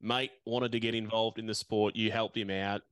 [0.01, 1.95] mate, wanted to get involved in the sport.
[1.95, 2.83] You helped him out.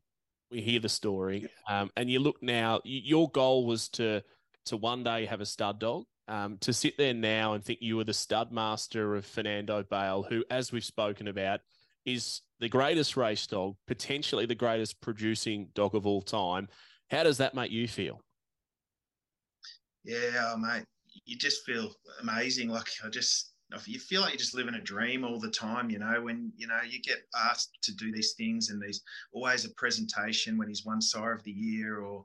[0.52, 2.80] We hear the story, um, and you look now.
[2.84, 4.22] Your goal was to
[4.66, 7.98] to one day have a stud dog um, to sit there now and think you
[7.98, 11.60] were the stud master of Fernando Bale, who, as we've spoken about,
[12.06, 16.68] is the greatest race dog, potentially the greatest producing dog of all time.
[17.10, 18.22] How does that make you feel?
[20.04, 20.86] Yeah, mate,
[21.26, 21.92] you just feel
[22.22, 22.70] amazing.
[22.70, 23.51] Like I just
[23.86, 26.66] you feel like you're just living a dream all the time, you know, when, you
[26.66, 30.84] know, you get asked to do these things and there's always a presentation when he's
[30.84, 32.24] won sire of the year or,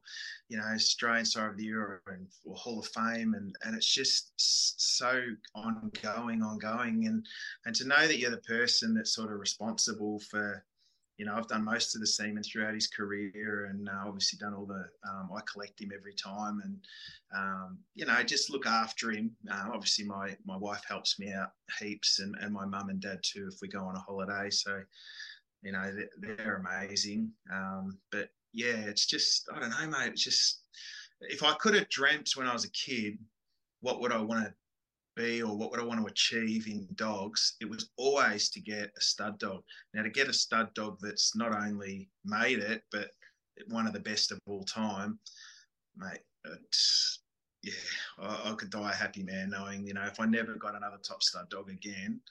[0.49, 3.33] you know, Australian sire of the year or, or Hall of Fame.
[3.33, 5.21] And, and it's just so
[5.55, 7.07] ongoing, ongoing.
[7.07, 7.25] And,
[7.65, 10.63] and to know that you're the person that's sort of responsible for,
[11.17, 14.53] you know, I've done most of the semen throughout his career, and uh, obviously done
[14.53, 14.87] all the.
[15.09, 16.77] Um, I collect him every time, and
[17.35, 19.31] um, you know, just look after him.
[19.51, 23.19] Uh, obviously, my my wife helps me out heaps, and and my mum and dad
[23.23, 24.49] too if we go on a holiday.
[24.51, 24.81] So,
[25.63, 27.31] you know, they're, they're amazing.
[27.51, 30.11] Um, but yeah, it's just I don't know, mate.
[30.11, 30.61] It's just
[31.21, 33.17] if I could have dreamt when I was a kid,
[33.81, 34.53] what would I want to
[35.17, 38.91] be or what would I want to achieve in dogs, it was always to get
[38.97, 39.63] a stud dog.
[39.93, 43.09] Now, to get a stud dog that's not only made it, but
[43.67, 45.19] one of the best of all time,
[45.97, 46.19] mate,
[47.63, 47.73] yeah,
[48.19, 50.99] I, I, could die a happy man knowing, you know, if I never got another
[51.03, 52.21] top stud dog again,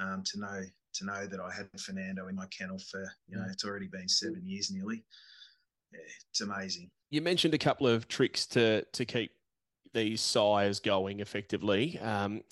[0.00, 0.62] um, to know
[0.94, 4.08] to know that I had Fernando in my kennel for, you know, it's already been
[4.08, 5.04] seven years nearly.
[5.92, 6.00] Yeah,
[6.30, 6.90] it's amazing.
[7.10, 9.32] You mentioned a couple of tricks to to keep
[9.92, 11.98] these sires going effectively.
[11.98, 12.42] Um,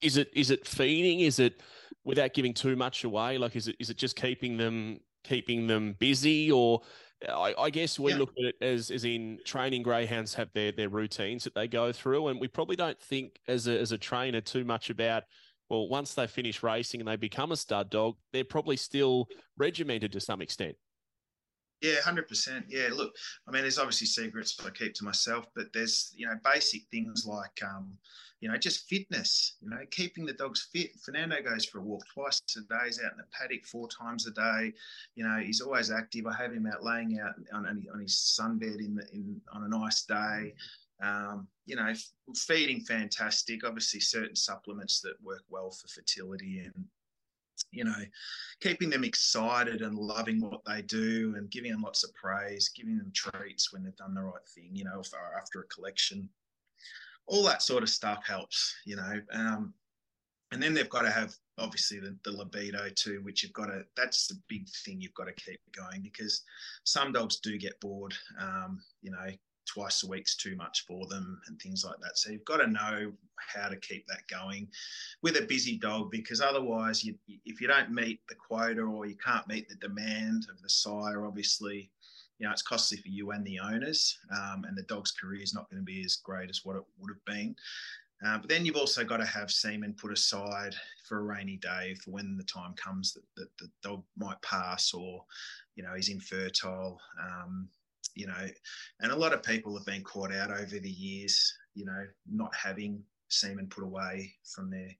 [0.00, 1.20] is it is it feeding?
[1.20, 1.62] Is it
[2.04, 3.38] without giving too much away?
[3.38, 6.82] Like is it is it just keeping them keeping them busy or
[7.28, 8.18] I, I, guess we yeah.
[8.18, 11.90] look at it as, as in training greyhounds have their, their routines that they go
[11.90, 15.24] through, and we probably don't think as a, as a trainer too much about.
[15.70, 20.12] Well, once they finish racing and they become a stud dog, they're probably still regimented
[20.12, 20.76] to some extent.
[21.82, 22.66] Yeah, hundred percent.
[22.68, 23.14] Yeah, look,
[23.46, 27.26] I mean, there's obviously secrets I keep to myself, but there's you know basic things
[27.26, 27.98] like um,
[28.40, 29.56] you know just fitness.
[29.60, 30.92] You know, keeping the dogs fit.
[31.04, 32.86] Fernando goes for a walk twice a day.
[32.86, 34.72] He's out in the paddock four times a day.
[35.16, 36.26] You know, he's always active.
[36.26, 39.68] I have him out laying out on, on his sunbed in the, in on a
[39.68, 40.54] nice day.
[41.02, 41.92] Um, you know,
[42.34, 43.66] feeding fantastic.
[43.66, 46.86] Obviously, certain supplements that work well for fertility and
[47.76, 48.02] you know,
[48.60, 52.98] keeping them excited and loving what they do and giving them lots of praise, giving
[52.98, 55.02] them treats when they've done the right thing, you know,
[55.36, 56.28] after a collection.
[57.26, 59.20] All that sort of stuff helps, you know.
[59.32, 59.74] Um,
[60.52, 63.84] and then they've got to have obviously the, the libido too, which you've got to,
[63.96, 66.42] that's the big thing you've got to keep going because
[66.84, 68.14] some dogs do get bored.
[68.40, 69.26] Um, you know,
[69.66, 72.16] twice a week's too much for them and things like that.
[72.16, 74.68] So you've got to know how to keep that going
[75.22, 79.16] with a busy dog because otherwise, you, if you don't meet the quota or you
[79.16, 81.90] can't meet the demand of the sire, obviously,
[82.38, 85.54] you know, it's costly for you and the owners, um, and the dog's career is
[85.54, 87.54] not going to be as great as what it would have been.
[88.24, 90.74] Uh, but then you've also got to have semen put aside
[91.06, 94.94] for a rainy day for when the time comes that, that the dog might pass
[94.94, 95.22] or,
[95.74, 96.98] you know, he's infertile.
[97.22, 97.68] Um,
[98.16, 98.48] you know,
[99.00, 102.52] and a lot of people have been caught out over the years, you know, not
[102.54, 104.90] having semen put away from their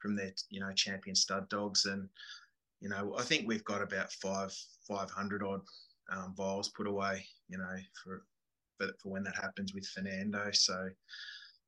[0.00, 2.08] from their you know champion stud dogs, and
[2.80, 4.56] you know, I think we've got about five
[4.88, 5.62] five hundred odd
[6.10, 8.24] um, vials put away, you know, for,
[8.78, 10.50] for for when that happens with Fernando.
[10.52, 10.88] So,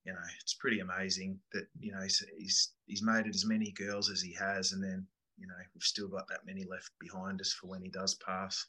[0.04, 3.72] you know, it's pretty amazing that you know he's he's, he's made it as many
[3.72, 5.04] girls as he has, and then
[5.36, 8.66] you know we've still got that many left behind us for when he does pass.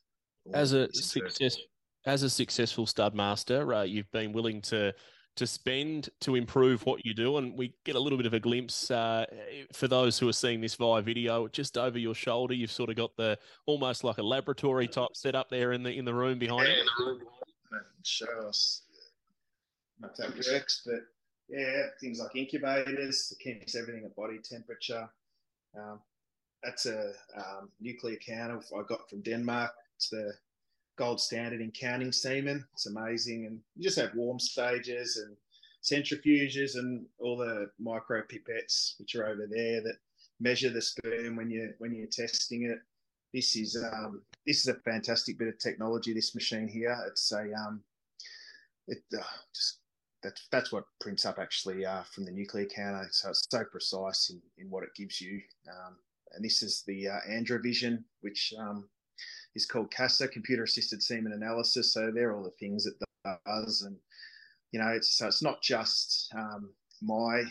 [0.54, 1.58] As a success,
[2.08, 4.96] as a successful stud master, uh, you've been willing to
[5.36, 8.39] to spend to improve what you do, and we get a little bit of a
[8.39, 9.24] glimpse uh,
[9.72, 11.48] for those who are seeing this via video.
[11.50, 15.50] Just over your shoulder, you've sort of got the almost like a laboratory type setup
[15.50, 17.22] there in the in the room behind yeah, you.
[18.04, 18.84] Show us
[20.02, 21.02] if that works, but
[21.50, 25.08] yeah, things like incubators that keeps everything at body temperature.
[25.78, 26.00] Um,
[26.63, 29.72] that's a um, NucleoCounter I got from Denmark.
[29.98, 30.34] It's the
[30.98, 32.66] gold standard in counting semen.
[32.74, 33.46] It's amazing.
[33.46, 35.36] And you just have warm stages and
[35.84, 39.98] centrifuges and all the micro pipettes, which are over there that
[40.40, 42.80] measure the sperm when you when you're testing it.
[43.34, 46.14] This is um, this is a fantastic bit of technology.
[46.14, 47.82] This machine here, it's a um,
[48.88, 49.80] it uh, just
[50.24, 53.08] that's that's what prints up actually uh, from the NucleoCounter.
[53.12, 55.42] So it's so precise in, in what it gives you.
[55.70, 55.98] Um,
[56.34, 58.90] and this is the uh, Androvision, which um,
[59.58, 61.91] is called CASA, Computer Assisted Semen Analysis.
[61.93, 62.93] So they're all the things it
[63.46, 63.98] does, and
[64.72, 66.70] you know, it's so it's not just um,
[67.02, 67.43] my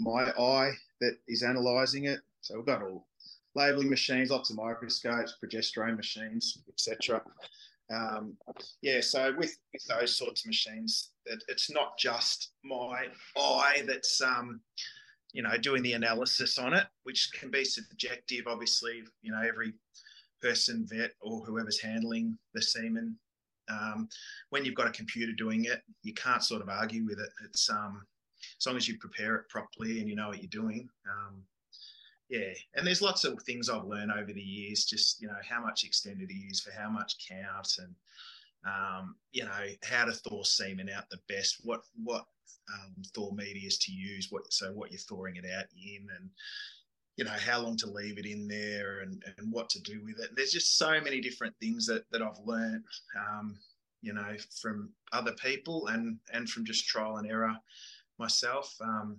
[0.00, 2.20] my eye that is analysing it.
[2.40, 3.06] So we've got all
[3.54, 7.20] labeling machines, lots of microscopes, progesterone machines, etc.
[7.90, 8.36] Um,
[8.82, 14.20] yeah, so with, with those sorts of machines, it, it's not just my eye that's
[14.20, 14.60] um,
[15.32, 18.46] you know doing the analysis on it, which can be subjective.
[18.46, 19.72] Obviously, you know every
[20.40, 23.16] person, vet, or whoever's handling the semen.
[23.70, 24.08] Um,
[24.50, 27.28] when you've got a computer doing it, you can't sort of argue with it.
[27.44, 28.06] It's um,
[28.58, 30.88] as long as you prepare it properly and you know what you're doing.
[31.06, 31.42] Um,
[32.28, 34.84] yeah, and there's lots of things I've learned over the years.
[34.84, 37.94] Just you know how much extended to use for how much count, and
[38.66, 39.50] um, you know
[39.82, 41.56] how to thaw semen out the best.
[41.62, 42.26] What what
[42.72, 44.28] um, thaw medias to use.
[44.30, 46.28] What so what you're thawing it out in, and
[47.18, 50.20] you know how long to leave it in there and, and what to do with
[50.20, 50.30] it.
[50.36, 52.84] There's just so many different things that, that i've learned
[53.18, 53.58] um,
[54.00, 57.56] you know from other people and and from just trial and error
[58.18, 58.74] myself.
[58.80, 59.18] Um,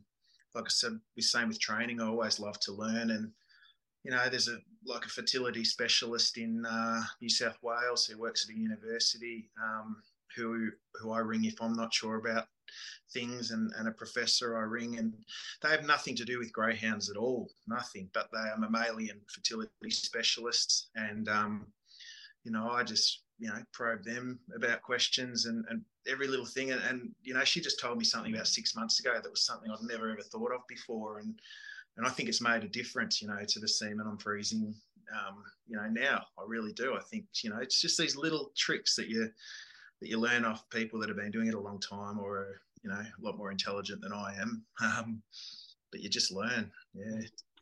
[0.56, 2.02] like i said the same with training.
[2.02, 3.32] I always love to learn and
[4.04, 8.48] you know there's a like a fertility specialist in uh, new south wales who works
[8.48, 9.50] at a university.
[9.62, 9.98] Um,
[10.36, 12.48] who who i ring if i'm not sure about
[13.12, 15.14] things and, and a professor I ring, and
[15.62, 18.10] they have nothing to do with greyhounds at all, nothing.
[18.14, 21.68] But they are mammalian fertility specialists, and um,
[22.44, 26.72] you know, I just you know probe them about questions and, and every little thing.
[26.72, 29.46] And, and you know, she just told me something about six months ago that was
[29.46, 31.40] something I'd never ever thought of before, and
[31.98, 34.74] and I think it's made a difference, you know, to the semen I'm freezing.
[35.12, 36.96] Um, you know, now I really do.
[36.96, 39.32] I think you know, it's just these little tricks that you
[40.02, 42.62] that you learn off people that have been doing it a long time or are,
[42.84, 44.64] you know a lot more intelligent than I am.
[44.82, 45.22] Um,
[45.92, 46.72] but you just learn.
[46.94, 47.22] Yeah.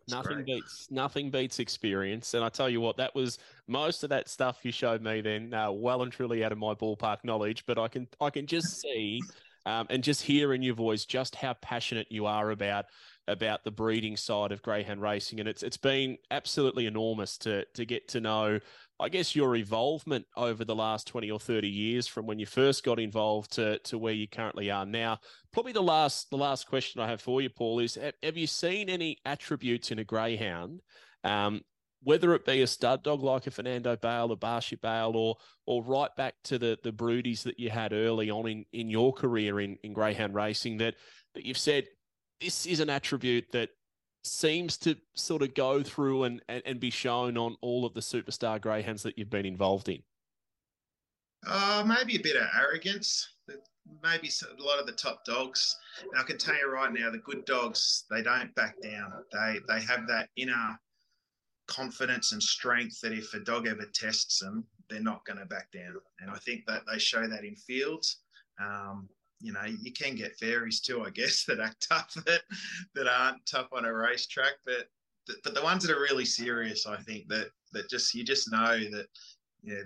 [0.10, 0.45] Nothing great.
[0.45, 4.60] beats nothing beats experience, and I tell you what, that was most of that stuff
[4.63, 5.21] you showed me.
[5.21, 8.47] Then, uh, well and truly out of my ballpark knowledge, but I can I can
[8.47, 9.21] just see
[9.65, 12.86] um, and just hear in your voice just how passionate you are about
[13.28, 17.86] about the breeding side of greyhound racing, and it's it's been absolutely enormous to to
[17.86, 18.60] get to know
[18.99, 22.83] I guess your involvement over the last 20 or 30 years from when you first
[22.83, 25.19] got involved to, to where you currently are now.
[25.53, 28.89] Probably the last the last question I have for you, Paul, is have, you seen
[28.89, 30.81] any attributes in a greyhound,
[31.23, 31.62] um,
[32.01, 35.35] whether it be a stud dog like a Fernando Bale, a Barcia Bale, or
[35.67, 39.13] or right back to the the broodies that you had early on in, in your
[39.13, 40.95] career in, in greyhound racing that
[41.35, 41.85] that you've said
[42.41, 43.69] this is an attribute that
[44.28, 48.02] seems to sort of go through and, and, and be shown on all of the
[48.02, 50.02] superstar greyhounds that you've been involved in?
[51.46, 53.36] Uh, maybe a bit of arrogance.
[54.04, 55.75] Maybe a lot of the top dogs.
[56.02, 59.13] And I can tell you right now, the good dogs they don't back down.
[59.32, 60.78] They they have that inner
[61.67, 65.71] confidence and strength that if a dog ever tests them, they're not going to back
[65.71, 65.96] down.
[66.19, 68.17] And I think that they show that in fields.
[68.60, 69.08] Um,
[69.40, 72.42] you know, you can get fairies too, I guess, that act tough that
[72.96, 74.88] that aren't tough on a racetrack, but
[75.44, 78.79] but the ones that are really serious, I think that that just you just know
[78.92, 79.08] that
[79.63, 79.81] yeah,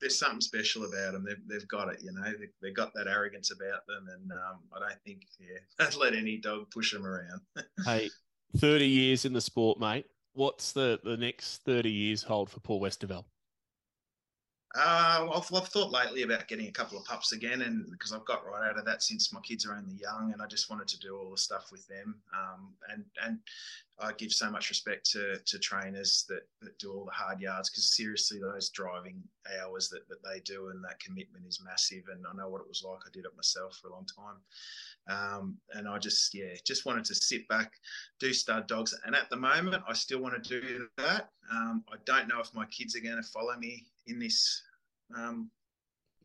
[0.00, 1.24] there's something special about them.
[1.24, 2.22] They've, they've got it, you know.
[2.22, 6.14] They, they've got that arrogance about them, and um, I don't think yeah, they'd let
[6.14, 7.40] any dog push them around.
[7.84, 8.10] hey,
[8.56, 10.06] thirty years in the sport, mate.
[10.34, 13.24] What's the the next thirty years hold for Paul Westerveld?
[14.78, 18.26] Uh, I've, I've, thought lately about getting a couple of pups again, and because I've
[18.26, 20.86] got right out of that since my kids are only young, and I just wanted
[20.88, 22.16] to do all the stuff with them.
[22.34, 23.38] Um, and and
[23.98, 27.70] I give so much respect to to trainers that, that do all the hard yards
[27.70, 29.22] because seriously, those driving
[29.62, 32.04] hours that, that they do and that commitment is massive.
[32.12, 33.00] And I know what it was like.
[33.06, 34.36] I did it myself for a long time.
[35.08, 37.72] Um, and I just yeah, just wanted to sit back,
[38.20, 41.30] do stud dogs, and at the moment, I still want to do that.
[41.50, 44.62] Um, I don't know if my kids are going to follow me in this
[45.16, 45.50] um,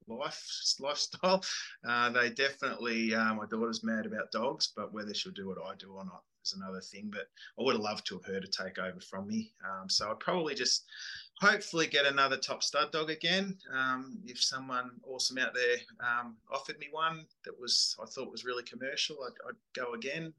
[0.08, 0.44] life
[0.80, 1.44] lifestyle.
[1.88, 5.76] Uh, they definitely, uh, my daughter's mad about dogs, but whether she'll do what I
[5.76, 7.10] do or not is another thing.
[7.12, 7.28] But
[7.60, 9.54] I would have loved to have her to take over from me.
[9.64, 10.86] Um, so I'd probably just
[11.40, 13.58] hopefully get another top stud dog again.
[13.74, 18.46] Um, if someone awesome out there um, offered me one that was I thought was
[18.46, 20.34] really commercial, I'd, I'd go again.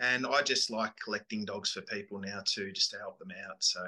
[0.00, 3.62] And I just like collecting dogs for people now too, just to help them out.
[3.62, 3.80] So,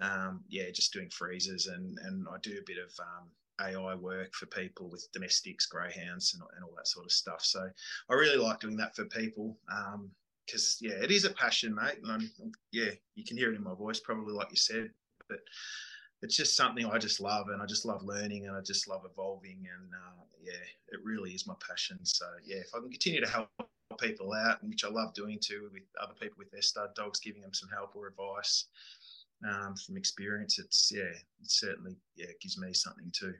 [0.00, 3.28] um, yeah, just doing freezers and and I do a bit of um,
[3.60, 7.42] AI work for people with domestics, greyhounds, and, and all that sort of stuff.
[7.42, 7.68] So,
[8.08, 9.56] I really like doing that for people
[10.46, 11.98] because um, yeah, it is a passion, mate.
[12.02, 12.30] And I'm,
[12.70, 14.90] yeah, you can hear it in my voice, probably like you said,
[15.28, 15.40] but
[16.22, 19.02] it's just something I just love, and I just love learning, and I just love
[19.10, 20.52] evolving, and uh, yeah,
[20.88, 21.98] it really is my passion.
[22.04, 23.48] So yeah, if I can continue to help
[23.98, 27.42] people out, which I love doing too with other people with their stud dogs, giving
[27.42, 28.66] them some help or advice
[29.48, 30.58] um, from experience.
[30.58, 33.34] It's yeah, it certainly yeah it gives me something too.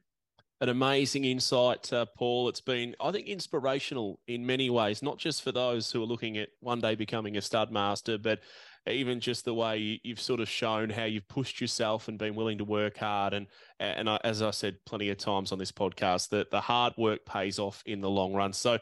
[0.61, 2.49] An amazing insight, uh, Paul.
[2.49, 6.39] It's been, I think, inspirational in many ways, not just for those who are looking
[6.39, 8.39] at one day becoming a stud master, but
[8.87, 12.59] even just the way you've sort of shown how you've pushed yourself and been willing
[12.59, 13.33] to work hard.
[13.33, 13.47] And
[13.81, 17.25] and I, as I said plenty of times on this podcast, that the hard work
[17.25, 18.53] pays off in the long run.
[18.53, 18.79] So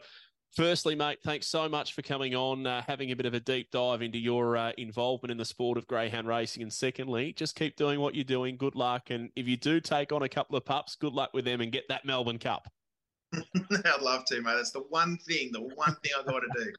[0.53, 3.71] Firstly, mate, thanks so much for coming on, uh, having a bit of a deep
[3.71, 6.61] dive into your uh, involvement in the sport of greyhound racing.
[6.61, 8.57] And secondly, just keep doing what you're doing.
[8.57, 9.11] Good luck.
[9.11, 11.71] And if you do take on a couple of pups, good luck with them and
[11.71, 12.67] get that Melbourne Cup.
[13.33, 14.55] I'd love to, mate.
[14.57, 16.73] That's the one thing, the one thing I've got to do.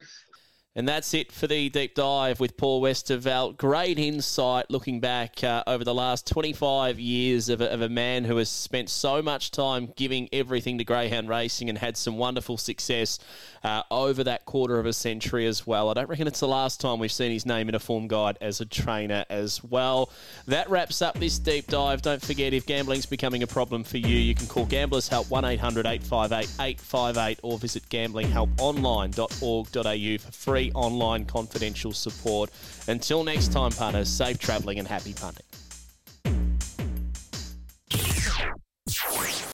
[0.75, 3.57] And that's it for the deep dive with Paul Westerveld.
[3.57, 8.23] Great insight looking back uh, over the last 25 years of a, of a, man
[8.23, 12.57] who has spent so much time giving everything to greyhound racing and had some wonderful
[12.57, 13.19] success
[13.63, 15.89] uh, over that quarter of a century as well.
[15.89, 18.39] I don't reckon it's the last time we've seen his name in a form guide
[18.41, 20.09] as a trainer as well.
[20.47, 22.01] That wraps up this deep dive.
[22.01, 25.85] Don't forget, if gambling's becoming a problem for you, you can call Gamblers Help 1800
[25.85, 32.49] 858 858 or visit gamblinghelponline.org.au for free free online confidential support.
[32.87, 35.45] Until next time, punters, safe travelling and happy punting.